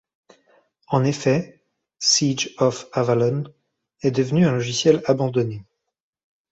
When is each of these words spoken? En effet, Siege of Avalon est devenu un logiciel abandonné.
En 0.87 1.03
effet, 1.05 1.61
Siege 1.99 2.55
of 2.57 2.87
Avalon 2.91 3.43
est 4.01 4.09
devenu 4.09 4.47
un 4.47 4.51
logiciel 4.51 5.03
abandonné. 5.05 5.63